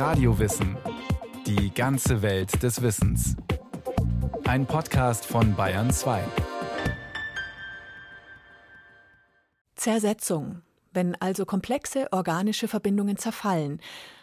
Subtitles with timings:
[0.00, 0.78] Radiowissen.
[1.44, 3.36] Die ganze Welt des Wissens.
[4.44, 6.24] Ein Podcast von Bayern 2.
[9.76, 10.62] Zersetzung.
[10.94, 13.78] Wenn also komplexe organische Verbindungen zerfallen.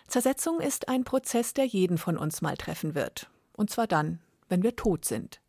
[0.08, 3.30] Zersetzung ist ein Prozess, der jeden von uns mal treffen wird.
[3.54, 4.18] Und zwar dann,
[4.50, 5.41] wenn wir tot sind.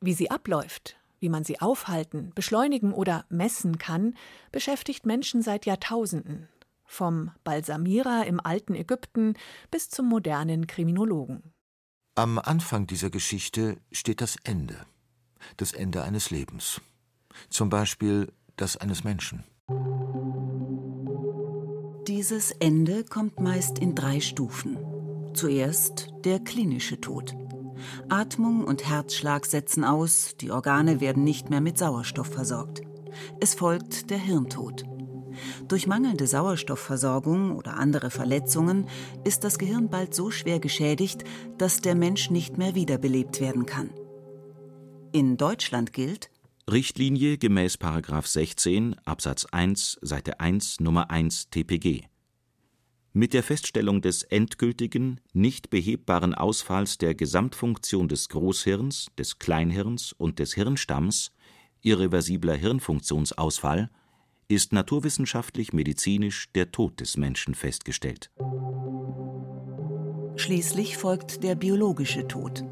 [0.00, 4.14] Wie sie abläuft, wie man sie aufhalten, beschleunigen oder messen kann,
[4.50, 6.48] beschäftigt Menschen seit Jahrtausenden.
[6.90, 9.34] Vom Balsamierer im alten Ägypten
[9.70, 11.52] bis zum modernen Kriminologen.
[12.16, 14.86] Am Anfang dieser Geschichte steht das Ende.
[15.58, 16.80] Das Ende eines Lebens.
[17.50, 19.44] Zum Beispiel das eines Menschen.
[22.08, 24.78] Dieses Ende kommt meist in drei Stufen.
[25.34, 27.36] Zuerst der klinische Tod.
[28.08, 32.80] Atmung und Herzschlag setzen aus, die Organe werden nicht mehr mit Sauerstoff versorgt.
[33.40, 34.84] Es folgt der Hirntod.
[35.68, 38.86] Durch mangelnde Sauerstoffversorgung oder andere Verletzungen
[39.24, 41.24] ist das Gehirn bald so schwer geschädigt,
[41.58, 43.90] dass der Mensch nicht mehr wiederbelebt werden kann.
[45.12, 46.30] In Deutschland gilt
[46.70, 47.78] Richtlinie gemäß
[48.22, 52.02] 16 Absatz 1 Seite 1 Nummer 1 TPG
[53.18, 60.38] mit der Feststellung des endgültigen, nicht behebbaren Ausfalls der Gesamtfunktion des Großhirns, des Kleinhirns und
[60.38, 61.32] des Hirnstamms
[61.82, 63.90] (irreversibler Hirnfunktionsausfall)
[64.48, 68.30] ist naturwissenschaftlich-medizinisch der Tod des Menschen festgestellt.
[70.36, 72.64] Schließlich folgt der biologische Tod.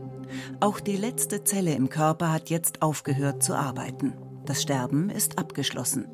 [0.60, 4.14] Auch die letzte Zelle im Körper hat jetzt aufgehört zu arbeiten.
[4.44, 6.06] Das Sterben ist abgeschlossen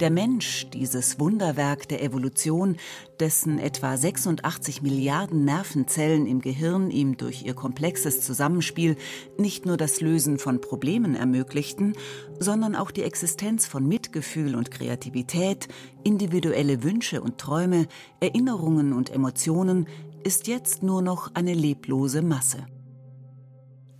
[0.00, 2.76] der Mensch, dieses Wunderwerk der Evolution,
[3.20, 8.96] dessen etwa 86 Milliarden Nervenzellen im Gehirn ihm durch ihr komplexes Zusammenspiel
[9.38, 11.94] nicht nur das Lösen von Problemen ermöglichten,
[12.38, 15.68] sondern auch die Existenz von Mitgefühl und Kreativität,
[16.04, 17.86] individuelle Wünsche und Träume,
[18.20, 19.86] Erinnerungen und Emotionen,
[20.24, 22.66] ist jetzt nur noch eine leblose Masse.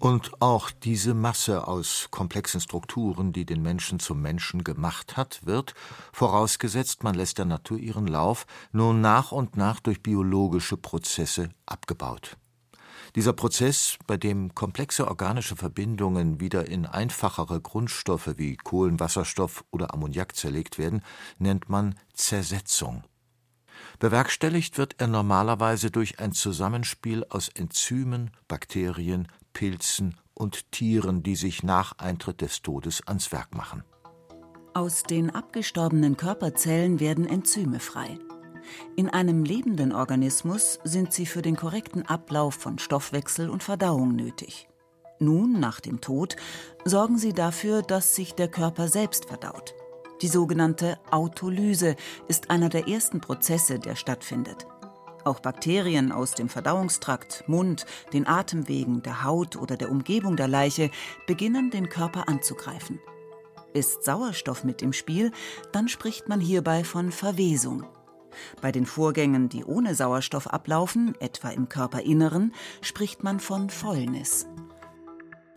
[0.03, 5.75] Und auch diese Masse aus komplexen Strukturen, die den Menschen zum Menschen gemacht hat, wird,
[6.13, 12.37] vorausgesetzt man lässt der Natur ihren Lauf, nun nach und nach durch biologische Prozesse abgebaut.
[13.15, 20.35] Dieser Prozess, bei dem komplexe organische Verbindungen wieder in einfachere Grundstoffe wie Kohlenwasserstoff oder Ammoniak
[20.35, 21.05] zerlegt werden,
[21.39, 23.05] nennt man Zersetzung.
[24.01, 31.63] Bewerkstelligt wird er normalerweise durch ein Zusammenspiel aus Enzymen, Bakterien, Pilzen und Tieren, die sich
[31.63, 33.85] nach Eintritt des Todes ans Werk machen.
[34.75, 38.19] Aus den abgestorbenen Körperzellen werden Enzyme frei.
[38.97, 44.69] In einem lebenden Organismus sind sie für den korrekten Ablauf von Stoffwechsel und Verdauung nötig.
[45.19, 46.37] Nun, nach dem Tod,
[46.85, 49.75] sorgen sie dafür, dass sich der Körper selbst verdaut.
[50.21, 51.97] Die sogenannte Autolyse
[52.29, 54.67] ist einer der ersten Prozesse, der stattfindet.
[55.25, 60.91] Auch Bakterien aus dem Verdauungstrakt, Mund, den Atemwegen, der Haut oder der Umgebung der Leiche
[61.27, 63.01] beginnen den Körper anzugreifen.
[63.73, 65.31] Ist Sauerstoff mit im Spiel,
[65.73, 67.85] dann spricht man hierbei von Verwesung.
[68.61, 74.47] Bei den Vorgängen, die ohne Sauerstoff ablaufen, etwa im Körperinneren, spricht man von Fäulnis.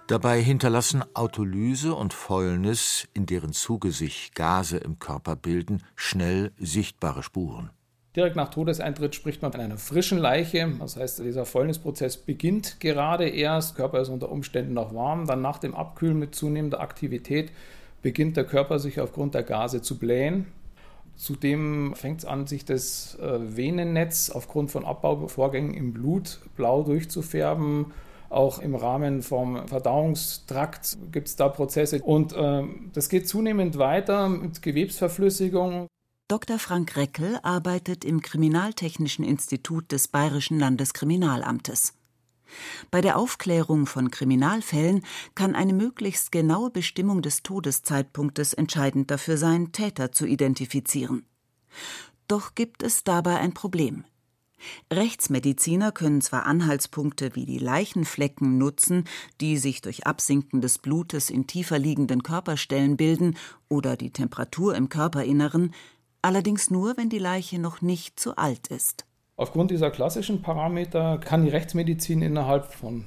[0.07, 7.23] Dabei hinterlassen Autolyse und Fäulnis, in deren Zuge sich Gase im Körper bilden, schnell sichtbare
[7.23, 7.71] Spuren.
[8.15, 10.71] Direkt nach Todeseintritt spricht man von einer frischen Leiche.
[10.79, 13.71] Das heißt, dieser Fäulnisprozess beginnt gerade erst.
[13.71, 15.27] Der Körper ist unter Umständen noch warm.
[15.27, 17.51] Dann nach dem Abkühlen mit zunehmender Aktivität
[18.01, 20.45] beginnt der Körper sich aufgrund der Gase zu blähen.
[21.17, 27.87] Zudem fängt es an, sich das äh, Venennetz aufgrund von Abbauvorgängen im Blut blau durchzufärben.
[28.29, 32.01] Auch im Rahmen vom Verdauungstrakt gibt es da Prozesse.
[32.01, 35.87] Und äh, das geht zunehmend weiter mit Gewebsverflüssigung.
[36.27, 36.57] Dr.
[36.57, 41.93] Frank Reckel arbeitet im Kriminaltechnischen Institut des Bayerischen Landeskriminalamtes.
[42.89, 45.05] Bei der Aufklärung von Kriminalfällen
[45.35, 51.27] kann eine möglichst genaue Bestimmung des Todeszeitpunktes entscheidend dafür sein, Täter zu identifizieren.
[52.27, 54.03] Doch gibt es dabei ein Problem.
[54.91, 59.03] Rechtsmediziner können zwar Anhaltspunkte wie die Leichenflecken nutzen,
[59.41, 63.37] die sich durch Absinken des Blutes in tiefer liegenden Körperstellen bilden,
[63.67, 65.73] oder die Temperatur im Körperinneren,
[66.25, 69.05] allerdings nur, wenn die Leiche noch nicht zu alt ist.
[69.37, 73.05] Aufgrund dieser klassischen Parameter kann die Rechtsmedizin innerhalb von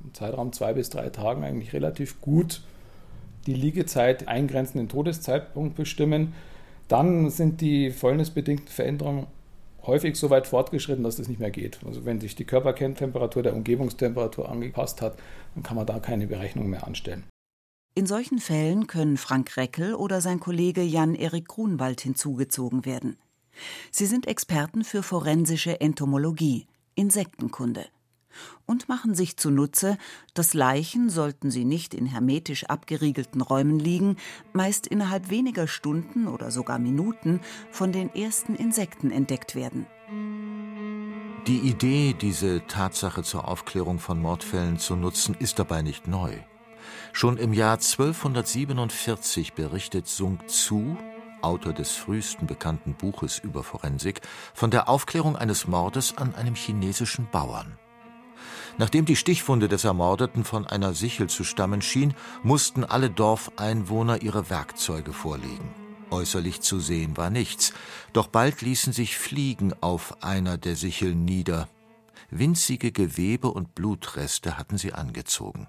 [0.00, 2.62] einem Zeitraum zwei bis drei Tagen eigentlich relativ gut
[3.46, 6.32] die Liegezeit eingrenzenden Todeszeitpunkt bestimmen.
[6.88, 9.26] Dann sind die fäulnisbedingten Veränderungen
[9.86, 11.80] häufig so weit fortgeschritten, dass das nicht mehr geht.
[11.84, 15.18] Also wenn sich die Körperkerntemperatur der Umgebungstemperatur angepasst hat,
[15.54, 17.24] dann kann man da keine Berechnung mehr anstellen.
[17.96, 23.16] In solchen Fällen können Frank Reckel oder sein Kollege Jan-Erik Grunwald hinzugezogen werden.
[23.92, 27.86] Sie sind Experten für forensische Entomologie, Insektenkunde
[28.66, 29.96] und machen sich zunutze,
[30.34, 34.16] dass Leichen, sollten sie nicht in hermetisch abgeriegelten Räumen liegen,
[34.52, 39.86] meist innerhalb weniger Stunden oder sogar Minuten von den ersten Insekten entdeckt werden.
[41.46, 46.32] Die Idee, diese Tatsache zur Aufklärung von Mordfällen zu nutzen, ist dabei nicht neu.
[47.12, 50.96] Schon im Jahr 1247 berichtet Sung Tzu,
[51.42, 54.20] Autor des frühesten bekannten Buches über Forensik,
[54.54, 57.78] von der Aufklärung eines Mordes an einem chinesischen Bauern.
[58.76, 64.50] Nachdem die Stichwunde des Ermordeten von einer Sichel zu stammen schien, mussten alle Dorfeinwohner ihre
[64.50, 65.72] Werkzeuge vorlegen.
[66.10, 67.72] Äußerlich zu sehen war nichts,
[68.12, 71.68] doch bald ließen sich Fliegen auf einer der Sicheln nieder.
[72.30, 75.68] Winzige Gewebe und Blutreste hatten sie angezogen.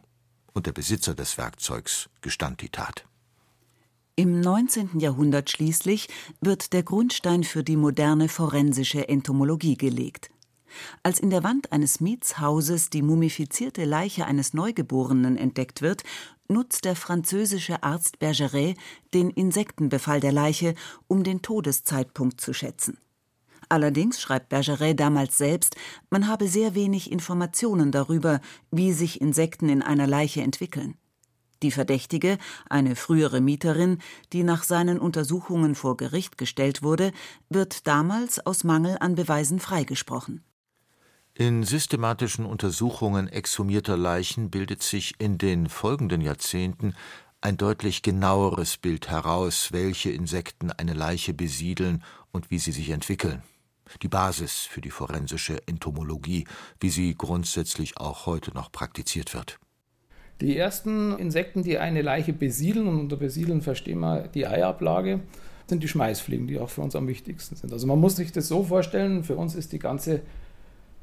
[0.56, 3.06] Und der Besitzer des Werkzeugs gestand die Tat.
[4.16, 5.00] Im 19.
[5.00, 6.08] Jahrhundert schließlich
[6.40, 10.32] wird der Grundstein für die moderne forensische Entomologie gelegt.
[11.04, 16.04] Als in der Wand eines Mietshauses die mumifizierte Leiche eines Neugeborenen entdeckt wird,
[16.48, 18.78] nutzt der französische Arzt Bergeret
[19.14, 20.76] den Insektenbefall der Leiche,
[21.08, 22.98] um den Todeszeitpunkt zu schätzen.
[23.70, 25.76] Allerdings schreibt Bergeret damals selbst,
[26.10, 28.42] man habe sehr wenig Informationen darüber,
[28.72, 30.96] wie sich Insekten in einer Leiche entwickeln.
[31.64, 32.38] Die Verdächtige,
[32.70, 34.00] eine frühere Mieterin,
[34.34, 37.12] die nach seinen Untersuchungen vor Gericht gestellt wurde,
[37.50, 40.44] wird damals aus Mangel an Beweisen freigesprochen.
[41.34, 46.94] In systematischen Untersuchungen exhumierter Leichen bildet sich in den folgenden Jahrzehnten
[47.42, 53.44] ein deutlich genaueres Bild heraus, welche Insekten eine Leiche besiedeln und wie sie sich entwickeln.
[54.02, 56.46] Die Basis für die forensische Entomologie,
[56.80, 59.60] wie sie grundsätzlich auch heute noch praktiziert wird.
[60.42, 65.22] Die ersten Insekten, die eine Leiche besiedeln, und unter Besiedeln verstehen wir die Eiablage,
[65.68, 67.72] sind die Schmeißfliegen, die auch für uns am wichtigsten sind.
[67.72, 70.22] Also man muss sich das so vorstellen, für uns ist die ganze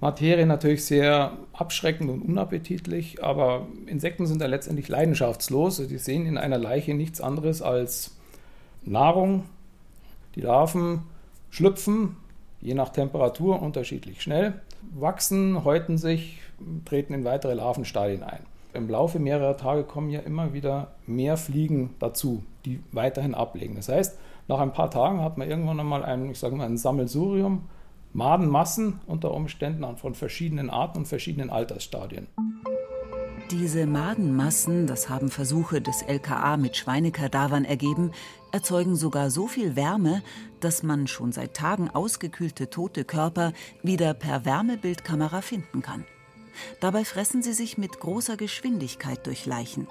[0.00, 5.86] Materie natürlich sehr abschreckend und unappetitlich, aber Insekten sind ja letztendlich leidenschaftslos.
[5.86, 8.16] Die sehen in einer Leiche nichts anderes als
[8.84, 9.44] Nahrung.
[10.34, 11.02] Die Larven
[11.50, 12.16] schlüpfen,
[12.62, 14.54] je nach Temperatur unterschiedlich schnell,
[14.94, 16.40] wachsen, häuten sich,
[16.84, 18.40] treten in weitere Larvenstadien ein.
[18.72, 23.74] Im Laufe mehrerer Tage kommen ja immer wieder mehr Fliegen dazu, die weiterhin ablegen.
[23.74, 24.18] Das heißt,
[24.48, 27.68] nach ein paar Tagen hat man irgendwann einmal ein, ich sage mal, ein Sammelsurium
[28.14, 32.26] Madenmassen unter Umständen von verschiedenen Arten und verschiedenen Altersstadien.
[33.52, 38.12] Diese Madenmassen, das haben Versuche des LKA mit Schweinekadavern ergeben,
[38.50, 40.22] erzeugen sogar so viel Wärme,
[40.60, 43.52] dass man schon seit Tagen ausgekühlte tote Körper
[43.82, 46.06] wieder per Wärmebildkamera finden kann.
[46.80, 49.86] Dabei fressen sie sich mit großer Geschwindigkeit durch Leichen.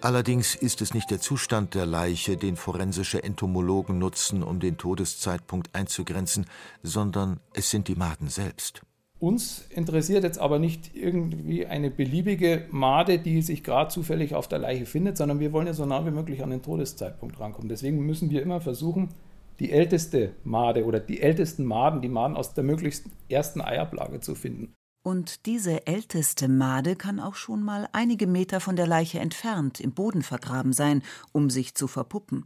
[0.00, 5.74] Allerdings ist es nicht der Zustand der Leiche, den forensische Entomologen nutzen, um den Todeszeitpunkt
[5.74, 6.46] einzugrenzen,
[6.82, 8.80] sondern es sind die Maden selbst.
[9.24, 14.58] Uns interessiert jetzt aber nicht irgendwie eine beliebige Made, die sich gerade zufällig auf der
[14.58, 17.70] Leiche findet, sondern wir wollen ja so nah wie möglich an den Todeszeitpunkt rankommen.
[17.70, 19.14] Deswegen müssen wir immer versuchen,
[19.60, 24.34] die älteste Made oder die ältesten Maden, die Maden aus der möglichst ersten Eiablage zu
[24.34, 24.74] finden.
[25.02, 29.92] Und diese älteste Made kann auch schon mal einige Meter von der Leiche entfernt im
[29.92, 32.44] Boden vergraben sein, um sich zu verpuppen.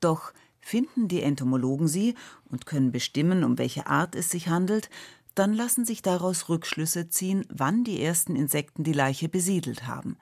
[0.00, 2.14] Doch finden die Entomologen sie
[2.50, 4.88] und können bestimmen, um welche Art es sich handelt,
[5.34, 10.16] dann lassen sich daraus Rückschlüsse ziehen, wann die ersten Insekten die Leiche besiedelt haben.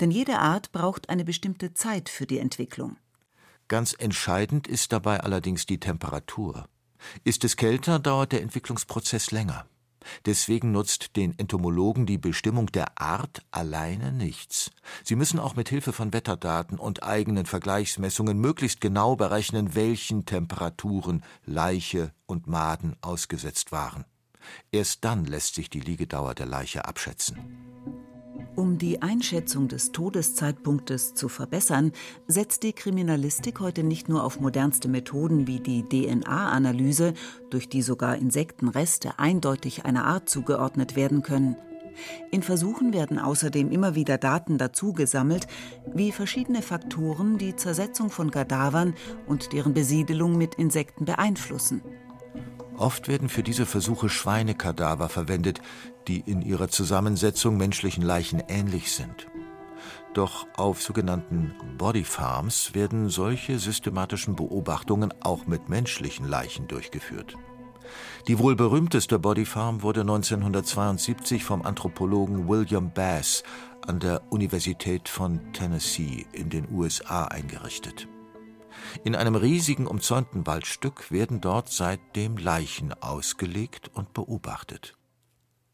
[0.00, 2.96] Denn jede Art braucht eine bestimmte Zeit für die Entwicklung.
[3.68, 6.68] Ganz entscheidend ist dabei allerdings die Temperatur.
[7.24, 9.66] Ist es kälter, dauert der Entwicklungsprozess länger.
[10.26, 14.70] Deswegen nutzt den Entomologen die Bestimmung der Art alleine nichts.
[15.04, 21.22] Sie müssen auch mit Hilfe von Wetterdaten und eigenen Vergleichsmessungen möglichst genau berechnen, welchen Temperaturen
[21.44, 24.04] Leiche und Maden ausgesetzt waren.
[24.70, 27.38] Erst dann lässt sich die Liegedauer der Leiche abschätzen.
[28.54, 31.92] Um die Einschätzung des Todeszeitpunktes zu verbessern,
[32.26, 37.14] setzt die Kriminalistik heute nicht nur auf modernste Methoden wie die DNA-Analyse,
[37.48, 41.56] durch die sogar Insektenreste eindeutig einer Art zugeordnet werden können.
[42.30, 45.46] In Versuchen werden außerdem immer wieder Daten dazu gesammelt,
[45.94, 48.94] wie verschiedene Faktoren die Zersetzung von Kadavern
[49.26, 51.82] und deren Besiedelung mit Insekten beeinflussen.
[52.82, 55.60] Oft werden für diese Versuche Schweinekadaver verwendet,
[56.08, 59.28] die in ihrer Zusammensetzung menschlichen Leichen ähnlich sind.
[60.14, 67.36] Doch auf sogenannten Body Farms werden solche systematischen Beobachtungen auch mit menschlichen Leichen durchgeführt.
[68.26, 73.44] Die wohl berühmteste Body Farm wurde 1972 vom Anthropologen William Bass
[73.86, 78.08] an der Universität von Tennessee in den USA eingerichtet.
[79.04, 84.96] In einem riesigen umzäunten Waldstück werden dort seitdem Leichen ausgelegt und beobachtet.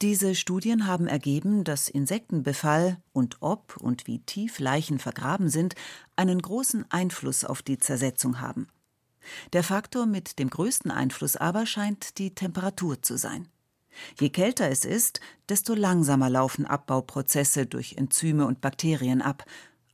[0.01, 5.75] Diese Studien haben ergeben, dass Insektenbefall und ob und wie tief Leichen vergraben sind,
[6.15, 8.69] einen großen Einfluss auf die Zersetzung haben.
[9.53, 13.49] Der Faktor mit dem größten Einfluss aber scheint die Temperatur zu sein.
[14.21, 19.45] Je kälter es ist, desto langsamer laufen Abbauprozesse durch Enzyme und Bakterien ab.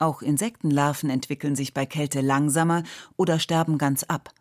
[0.05, 2.83] Auch Insektenlarven entwickeln sich bei Kälte langsamer
[3.17, 4.35] oder sterben ganz ab.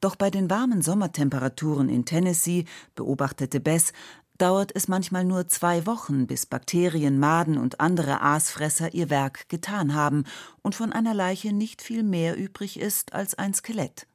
[0.00, 2.64] Doch bei den warmen Sommertemperaturen in Tennessee,
[2.96, 3.92] beobachtete Bess,
[4.38, 9.94] dauert es manchmal nur zwei Wochen, bis Bakterien, Maden und andere Aasfresser ihr Werk getan
[9.94, 10.24] haben
[10.62, 14.08] und von einer Leiche nicht viel mehr übrig ist als ein Skelett.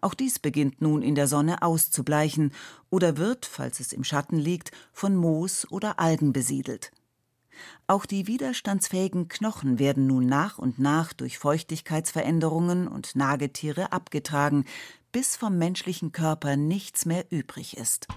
[0.00, 2.50] Auch dies beginnt nun in der Sonne auszubleichen
[2.90, 6.90] oder wird, falls es im Schatten liegt, von Moos oder Algen besiedelt.
[7.86, 14.64] Auch die widerstandsfähigen Knochen werden nun nach und nach durch Feuchtigkeitsveränderungen und Nagetiere abgetragen,
[15.12, 18.08] bis vom menschlichen Körper nichts mehr übrig ist.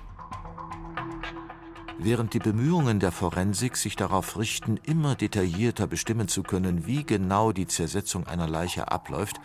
[1.97, 7.51] Während die Bemühungen der Forensik sich darauf richten, immer detaillierter bestimmen zu können, wie genau
[7.51, 9.39] die Zersetzung einer Leiche abläuft,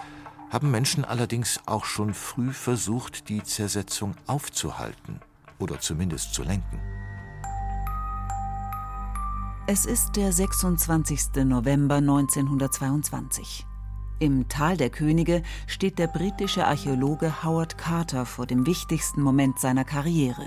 [0.51, 5.21] haben Menschen allerdings auch schon früh versucht, die Zersetzung aufzuhalten
[5.61, 6.81] oder zumindest zu lenken.
[9.73, 11.45] Es ist der 26.
[11.45, 13.65] November 1922.
[14.19, 19.85] Im Tal der Könige steht der britische Archäologe Howard Carter vor dem wichtigsten Moment seiner
[19.85, 20.43] Karriere.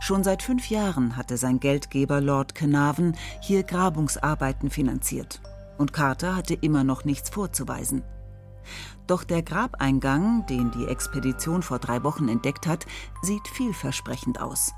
[0.00, 5.40] Schon seit fünf Jahren hatte sein Geldgeber Lord Carnarvon hier Grabungsarbeiten finanziert.
[5.78, 8.02] Und Carter hatte immer noch nichts vorzuweisen.
[9.06, 12.86] Doch der Grabeingang, den die Expedition vor drei Wochen entdeckt hat,
[13.22, 14.72] sieht vielversprechend aus.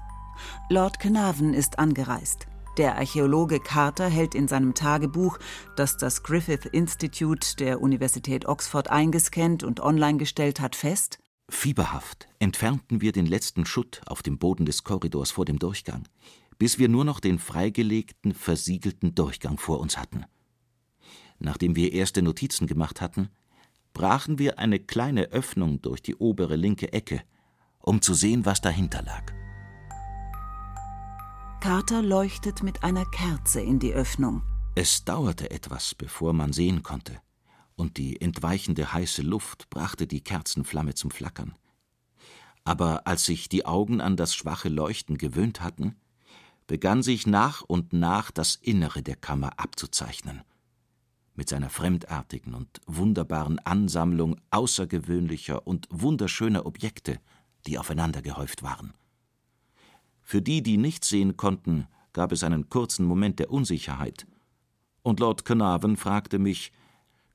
[0.69, 2.47] Lord Carnarvon ist angereist.
[2.77, 5.39] Der Archäologe Carter hält in seinem Tagebuch,
[5.77, 13.01] das das Griffith Institute der Universität Oxford eingescannt und online gestellt hat, fest, Fieberhaft entfernten
[13.01, 16.09] wir den letzten Schutt auf dem Boden des Korridors vor dem Durchgang,
[16.59, 20.25] bis wir nur noch den freigelegten, versiegelten Durchgang vor uns hatten.
[21.39, 23.29] Nachdem wir erste Notizen gemacht hatten,
[23.93, 27.23] brachen wir eine kleine Öffnung durch die obere linke Ecke,
[27.81, 29.44] um zu sehen, was dahinter lag.
[31.65, 34.43] Carter leuchtet mit einer Kerze in die Öffnung.
[34.75, 37.23] Es dauerte etwas, bevor man sehen konnte
[37.75, 41.55] und die entweichende heiße Luft brachte die Kerzenflamme zum Flackern.
[42.65, 45.97] Aber als sich die Augen an das schwache Leuchten gewöhnt hatten,
[46.67, 50.43] begann sich nach und nach das Innere der Kammer abzuzeichnen.
[51.35, 57.21] Mit seiner fremdartigen und wunderbaren Ansammlung außergewöhnlicher und wunderschöner Objekte,
[57.67, 58.93] die aufeinander gehäuft waren.
[60.25, 64.27] Für die, die nichts sehen konnten, gab es einen kurzen Moment der Unsicherheit,
[65.03, 66.73] und Lord Carnarvon fragte mich,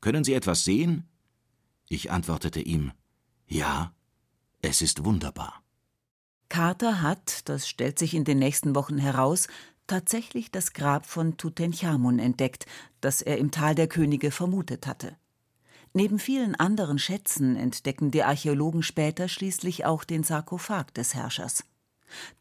[0.01, 1.07] können Sie etwas sehen?
[1.87, 2.91] Ich antwortete ihm
[3.47, 3.93] Ja,
[4.61, 5.61] es ist wunderbar.
[6.49, 9.47] Carter hat, das stellt sich in den nächsten Wochen heraus,
[9.85, 12.65] tatsächlich das Grab von Tutanchamun entdeckt,
[13.01, 15.15] das er im Tal der Könige vermutet hatte.
[15.93, 21.63] Neben vielen anderen Schätzen entdecken die Archäologen später schließlich auch den Sarkophag des Herrschers.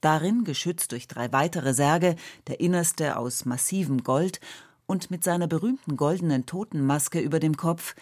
[0.01, 4.41] Darin, geschützt durch drei weitere Särge, der innerste aus massivem Gold
[4.87, 7.95] und mit seiner berühmten goldenen Totenmaske über dem Kopf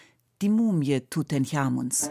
[0.42, 2.10] die Mumie Tutanchamuns.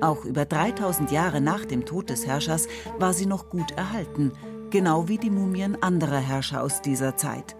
[0.00, 4.32] Auch über 3000 Jahre nach dem Tod des Herrschers war sie noch gut erhalten,
[4.70, 7.56] genau wie die Mumien anderer Herrscher aus dieser Zeit.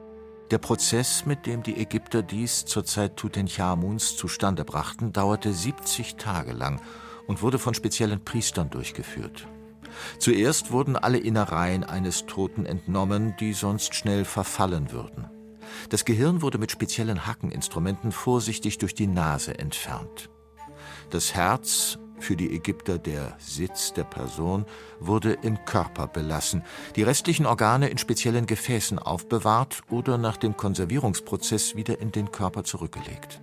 [0.51, 6.53] Der Prozess, mit dem die Ägypter dies zur Zeit Tutanchamuns zustande brachten, dauerte 70 Tage
[6.53, 6.81] lang
[7.31, 9.47] und wurde von speziellen Priestern durchgeführt.
[10.19, 15.31] Zuerst wurden alle Innereien eines Toten entnommen, die sonst schnell verfallen würden.
[15.91, 20.29] Das Gehirn wurde mit speziellen Hackeninstrumenten vorsichtig durch die Nase entfernt.
[21.11, 24.67] Das Herz, für die Ägypter der Sitz der Person,
[24.99, 26.65] wurde im Körper belassen,
[26.97, 32.65] die restlichen Organe in speziellen Gefäßen aufbewahrt oder nach dem Konservierungsprozess wieder in den Körper
[32.65, 33.41] zurückgelegt.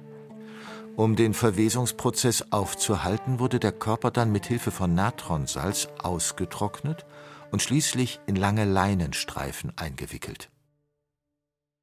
[0.97, 7.05] Um den Verwesungsprozess aufzuhalten, wurde der Körper dann mit Hilfe von Natronsalz ausgetrocknet
[7.51, 10.49] und schließlich in lange Leinenstreifen eingewickelt.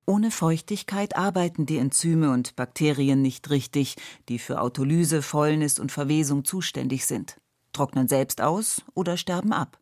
[0.04, 3.94] Ohne Feuchtigkeit arbeiten die Enzyme und Bakterien nicht richtig,
[4.28, 7.36] die für Autolyse, Fäulnis und Verwesung zuständig sind,
[7.72, 9.78] trocknen selbst aus oder sterben ab.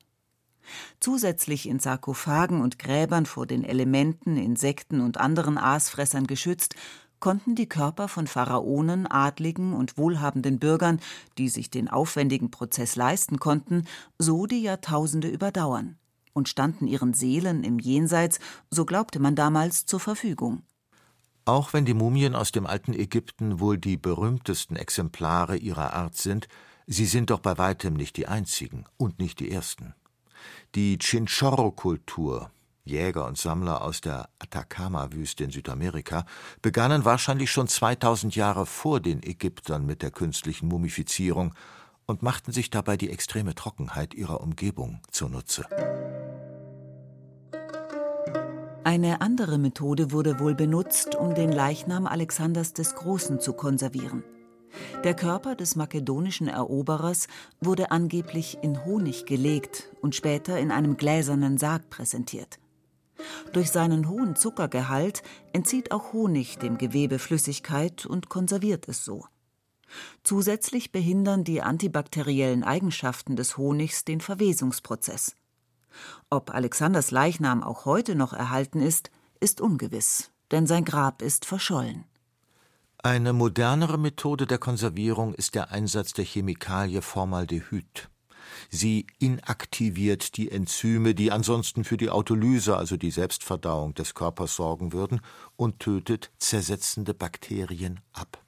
[1.00, 6.74] Zusätzlich in Sarkophagen und Gräbern vor den Elementen, Insekten und anderen Aasfressern geschützt,
[7.22, 11.00] konnten die Körper von Pharaonen, Adligen und wohlhabenden Bürgern,
[11.38, 13.86] die sich den aufwendigen Prozess leisten konnten,
[14.18, 15.96] so die Jahrtausende überdauern
[16.34, 20.62] und standen ihren Seelen im Jenseits, so glaubte man damals, zur Verfügung.
[21.44, 26.48] Auch wenn die Mumien aus dem alten Ägypten wohl die berühmtesten Exemplare ihrer Art sind,
[26.86, 29.94] sie sind doch bei weitem nicht die einzigen und nicht die ersten.
[30.74, 32.50] Die Chinchorro-Kultur,
[32.84, 36.24] Jäger und Sammler aus der Atacama-Wüste in Südamerika,
[36.62, 41.54] begannen wahrscheinlich schon 2000 Jahre vor den Ägyptern mit der künstlichen Mumifizierung
[42.06, 45.66] und machten sich dabei die extreme Trockenheit ihrer Umgebung zunutze.
[48.84, 54.24] Eine andere Methode wurde wohl benutzt, um den Leichnam Alexanders des Großen zu konservieren.
[55.04, 57.28] Der Körper des makedonischen Eroberers
[57.60, 62.58] wurde angeblich in Honig gelegt und später in einem gläsernen Sarg präsentiert.
[63.52, 65.22] Durch seinen hohen Zuckergehalt
[65.52, 69.26] entzieht auch Honig dem Gewebe Flüssigkeit und konserviert es so.
[70.22, 75.36] Zusätzlich behindern die antibakteriellen Eigenschaften des Honigs den Verwesungsprozess.
[76.30, 82.04] Ob Alexanders Leichnam auch heute noch erhalten ist, ist ungewiss, denn sein Grab ist verschollen.
[83.04, 88.08] Eine modernere Methode der Konservierung ist der Einsatz der Chemikalie Formaldehyd.
[88.74, 94.94] Sie inaktiviert die Enzyme, die ansonsten für die Autolyse, also die Selbstverdauung des Körpers sorgen
[94.94, 95.20] würden,
[95.56, 98.42] und tötet zersetzende Bakterien ab.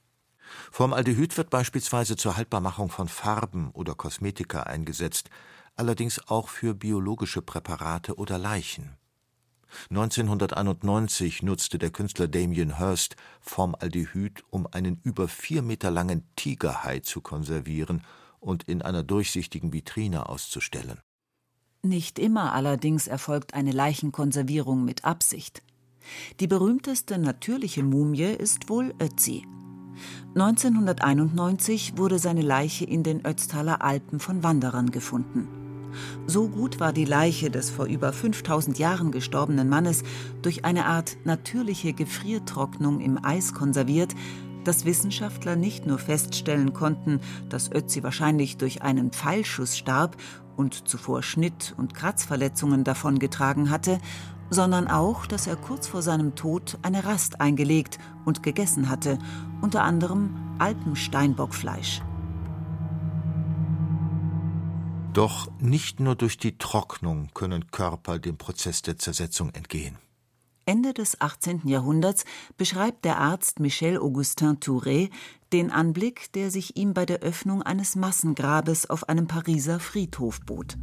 [0.73, 5.28] Formaldehyd wird beispielsweise zur Haltbarmachung von Farben oder Kosmetika eingesetzt,
[5.76, 8.97] allerdings auch für biologische Präparate oder Leichen.
[9.90, 17.21] 1991 nutzte der Künstler Damien Hirst Formaldehyd, um einen über vier Meter langen Tigerhai zu
[17.21, 18.02] konservieren
[18.44, 21.00] und in einer durchsichtigen Vitrine auszustellen.
[21.82, 25.62] Nicht immer allerdings erfolgt eine Leichenkonservierung mit Absicht.
[26.40, 29.46] Die berühmteste natürliche Mumie ist wohl Ötzi.
[30.34, 35.48] 1991 wurde seine Leiche in den Ötztaler Alpen von Wanderern gefunden.
[36.26, 40.02] So gut war die Leiche des vor über 5000 Jahren gestorbenen Mannes
[40.42, 44.14] durch eine Art natürliche Gefriertrocknung im Eis konserviert,
[44.64, 50.16] dass Wissenschaftler nicht nur feststellen konnten, dass Ötzi wahrscheinlich durch einen Pfeilschuss starb
[50.56, 53.98] und zuvor Schnitt- und Kratzverletzungen davongetragen hatte,
[54.50, 59.18] sondern auch, dass er kurz vor seinem Tod eine Rast eingelegt und gegessen hatte,
[59.61, 62.03] unter anderem Alpensteinbockfleisch.
[65.12, 69.96] Doch nicht nur durch die Trocknung können Körper dem Prozess der Zersetzung entgehen.
[70.66, 71.62] Ende des 18.
[71.66, 72.24] Jahrhunderts
[72.57, 75.11] beschreibt der Arzt Michel Augustin Touré
[75.53, 80.77] den Anblick, der sich ihm bei der Öffnung eines Massengrabes auf einem Pariser Friedhof bot.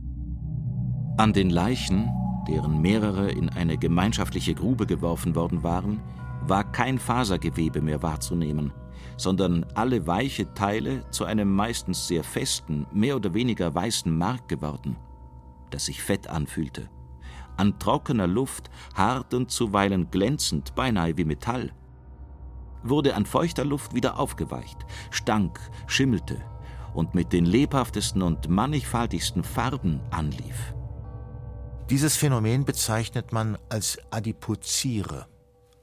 [1.17, 2.09] An den Leichen,
[2.47, 6.01] deren mehrere in eine gemeinschaftliche Grube geworfen worden waren,
[6.47, 8.73] war kein Fasergewebe mehr wahrzunehmen
[9.17, 14.97] sondern alle weiche Teile zu einem meistens sehr festen, mehr oder weniger weißen Mark geworden,
[15.69, 16.89] das sich fett anfühlte.
[17.57, 21.71] An trockener Luft, hart und zuweilen glänzend, beinahe wie Metall.
[22.83, 24.77] Wurde an feuchter Luft wieder aufgeweicht,
[25.11, 26.41] stank, schimmelte
[26.93, 30.73] und mit den lebhaftesten und mannigfaltigsten Farben anlief.
[31.89, 35.27] Dieses Phänomen bezeichnet man als Adipoziere,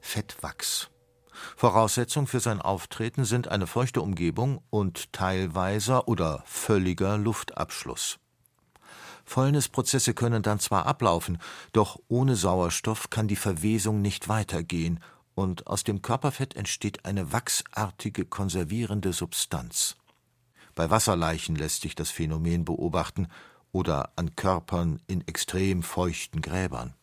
[0.01, 0.89] Fettwachs.
[1.55, 8.19] Voraussetzung für sein Auftreten sind eine feuchte Umgebung und teilweiser oder völliger Luftabschluss.
[9.29, 11.37] Fäulnisprozesse können dann zwar ablaufen,
[11.71, 14.99] doch ohne Sauerstoff kann die Verwesung nicht weitergehen
[15.35, 19.95] und aus dem Körperfett entsteht eine wachsartige konservierende Substanz.
[20.73, 23.27] Bei Wasserleichen lässt sich das Phänomen beobachten
[23.71, 26.95] oder an Körpern in extrem feuchten Gräbern.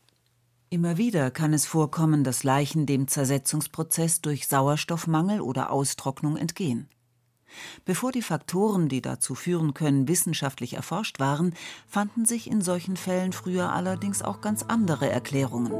[0.68, 6.88] Immer wieder kann es vorkommen, dass Leichen dem Zersetzungsprozess durch Sauerstoffmangel oder Austrocknung entgehen.
[7.84, 11.54] Bevor die Faktoren, die dazu führen können, wissenschaftlich erforscht waren,
[11.86, 15.72] fanden sich in solchen Fällen früher allerdings auch ganz andere Erklärungen.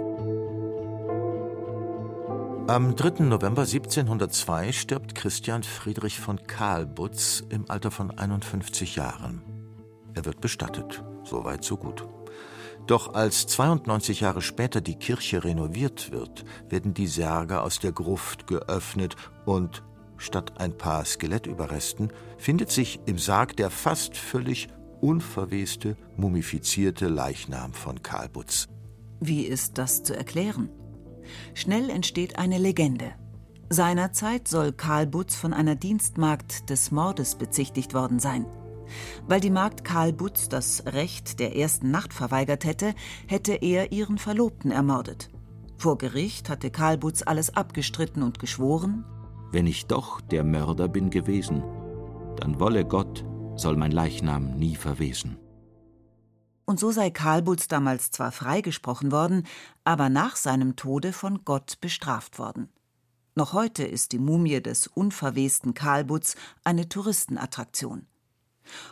[2.69, 3.23] Am 3.
[3.25, 9.41] November 1702 stirbt Christian Friedrich von Kahlbutz im Alter von 51 Jahren.
[10.15, 11.05] Er wird bestattet.
[11.23, 12.05] Soweit, so gut.
[12.89, 18.47] Doch als 92 Jahre später die Kirche renoviert wird, werden die Särge aus der Gruft
[18.47, 19.85] geöffnet und
[20.19, 24.69] statt ein paar Skelettüberresten findet sich im Sarg der fast völlig
[25.01, 28.69] unverweste, mumifizierte Leichnam von Karl Butz.
[29.21, 30.69] Wie ist das zu erklären?
[31.55, 33.13] Schnell entsteht eine Legende.
[33.69, 38.47] Seinerzeit soll Karl Butz von einer Dienstmagd des Mordes bezichtigt worden sein.
[39.27, 42.95] Weil die Magd Karl Butz das Recht der ersten Nacht verweigert hätte,
[43.27, 45.31] hätte er ihren Verlobten ermordet.
[45.79, 49.05] Vor Gericht hatte Karl Butz alles abgestritten und geschworen:
[49.53, 51.63] Wenn ich doch der Mörder bin gewesen,
[52.37, 55.39] dann wolle Gott, soll mein Leichnam nie verwesen.
[56.67, 59.47] Und so sei Karl Butz damals zwar freigesprochen worden,
[59.85, 62.69] aber nach seinem Tode von Gott bestraft worden.
[63.37, 68.07] Noch heute ist die Mumie des unverwesten Kalbutz eine Touristenattraktion.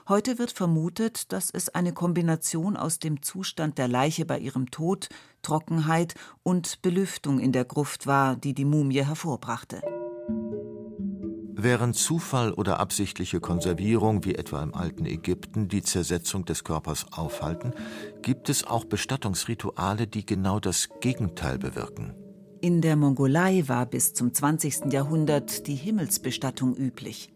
[0.07, 5.09] Heute wird vermutet, dass es eine Kombination aus dem Zustand der Leiche bei ihrem Tod,
[5.43, 9.83] Trockenheit und Belüftung in der Gruft war, die die Mumie hervorbrachte.
[11.57, 17.73] Während Zufall oder absichtliche Konservierung, wie etwa im alten Ägypten, die Zersetzung des Körpers aufhalten,
[18.21, 22.13] gibt es auch Bestattungsrituale, die genau das Gegenteil bewirken.
[22.61, 24.93] In der Mongolei war bis zum 20.
[24.93, 27.33] Jahrhundert die Himmelsbestattung üblich.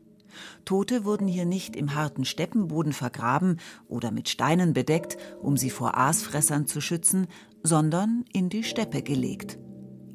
[0.65, 5.97] Tote wurden hier nicht im harten Steppenboden vergraben oder mit Steinen bedeckt, um sie vor
[5.97, 7.29] Aasfressern zu schützen,
[7.63, 9.59] sondern in die Steppe gelegt.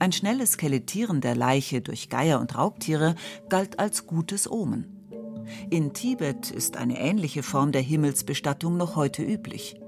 [0.04, 3.16] Ein schnelles Skelettieren der Leiche durch Geier und Raubtiere
[3.48, 5.46] galt als gutes Omen.
[5.70, 9.80] In Tibet ist eine ähnliche Form der Himmelsbestattung noch heute üblich.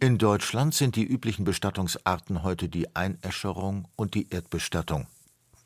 [0.00, 5.06] In Deutschland sind die üblichen Bestattungsarten heute die Einäscherung und die Erdbestattung,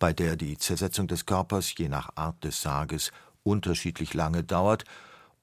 [0.01, 3.13] bei der die Zersetzung des Körpers je nach Art des Sarges
[3.45, 4.83] unterschiedlich lange dauert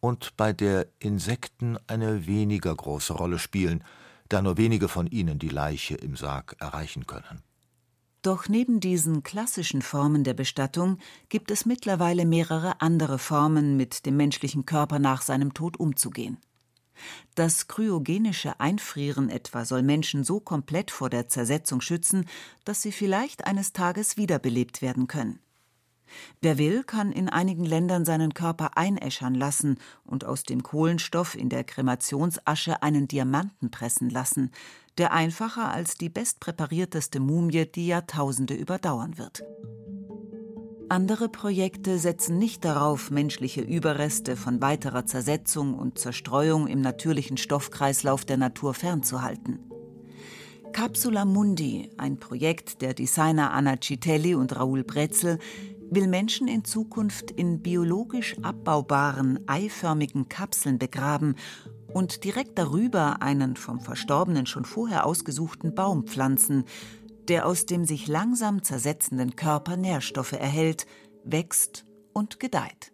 [0.01, 3.85] und bei der Insekten eine weniger große Rolle spielen,
[4.27, 7.41] da nur wenige von ihnen die Leiche im Sarg erreichen können.
[8.25, 10.97] Doch neben diesen klassischen Formen der Bestattung
[11.29, 16.39] gibt es mittlerweile mehrere andere Formen, mit dem menschlichen Körper nach seinem Tod umzugehen.
[17.35, 22.25] Das kryogenische Einfrieren etwa soll Menschen so komplett vor der Zersetzung schützen,
[22.63, 25.37] dass sie vielleicht eines Tages wiederbelebt werden können.
[26.41, 31.49] Wer will, kann in einigen Ländern seinen Körper einäschern lassen und aus dem Kohlenstoff in
[31.49, 34.51] der Kremationsasche einen Diamanten pressen lassen,
[34.97, 39.43] der einfacher als die bestpräparierteste Mumie die Jahrtausende überdauern wird.
[40.87, 48.23] Andere Projekte setzen nicht darauf, menschliche Überreste von weiterer Zersetzung und Zerstreuung im natürlichen Stoffkreislauf
[48.23, 49.59] der Natur fernzuhalten.
[50.73, 55.39] Capsula Mundi, ein Projekt der Designer Anna Citelli und Raoul Brezel,
[55.89, 61.35] will Menschen in Zukunft in biologisch abbaubaren, eiförmigen Kapseln begraben
[61.93, 66.65] und direkt darüber einen vom Verstorbenen schon vorher ausgesuchten Baum pflanzen,
[67.27, 70.85] der aus dem sich langsam zersetzenden Körper Nährstoffe erhält,
[71.23, 72.91] wächst und gedeiht.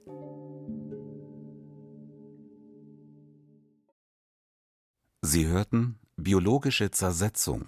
[5.23, 7.65] Sie hörten Biologische Zersetzung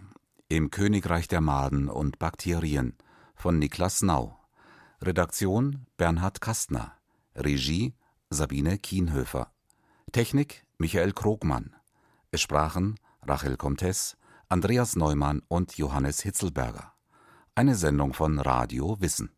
[0.48, 2.96] im Königreich der Maden und Bakterien
[3.36, 4.43] von Niklas Nau.
[5.06, 6.94] Redaktion Bernhard Kastner.
[7.36, 7.94] Regie
[8.30, 9.52] Sabine Kienhöfer.
[10.14, 11.76] Technik Michael Krogmann.
[12.32, 14.16] Es sprachen Rachel Comtes,
[14.48, 16.94] Andreas Neumann und Johannes Hitzelberger.
[17.54, 19.32] Eine Sendung von Radio Wissen.